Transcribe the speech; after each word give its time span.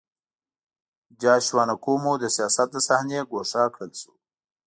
جاشوا 1.21 1.63
نکومو 1.69 2.13
د 2.17 2.23
سیاست 2.35 2.69
له 2.75 2.81
صحنې 2.87 3.19
ګوښه 3.31 3.63
کړل 3.73 3.91
شو. 4.01 4.13